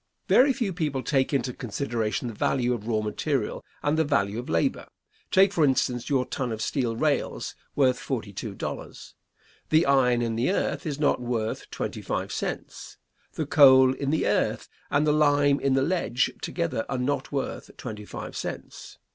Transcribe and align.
Very 0.27 0.51
few 0.51 0.73
people 0.73 1.03
take 1.03 1.31
into 1.31 1.53
consideration 1.53 2.27
the 2.27 2.33
value 2.33 2.73
of 2.73 2.87
raw 2.87 3.01
material 3.01 3.63
and 3.83 3.99
the 3.99 4.03
value 4.03 4.39
of 4.39 4.49
labor. 4.49 4.87
Take, 5.29 5.53
for 5.53 5.63
instance, 5.63 6.09
your 6.09 6.25
ton 6.25 6.51
of 6.51 6.59
steel 6.59 6.95
rails 6.95 7.53
worth 7.75 7.99
forty 7.99 8.33
two 8.33 8.55
dollars. 8.55 9.13
The 9.69 9.85
iron 9.85 10.23
in 10.23 10.35
the 10.37 10.49
earth 10.49 10.87
is 10.87 10.99
not 10.99 11.21
worth 11.21 11.69
twenty 11.69 12.01
five 12.01 12.31
cents. 12.31 12.97
The 13.33 13.45
coal 13.45 13.93
in 13.93 14.09
the 14.09 14.25
earth 14.25 14.67
and 14.89 15.05
the 15.05 15.13
lime 15.13 15.59
in 15.59 15.75
the 15.75 15.83
ledge 15.83 16.31
together 16.41 16.83
are 16.89 16.97
not 16.97 17.31
worth 17.31 17.69
twenty 17.77 18.03
five 18.05 18.35
cents. 18.35 18.97